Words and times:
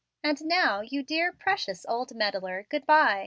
And 0.23 0.43
now, 0.45 0.81
you 0.81 1.03
dear, 1.03 1.31
precious, 1.31 1.85
old 1.87 2.15
meddler, 2.15 2.65
good 2.71 2.87
by. 2.87 3.19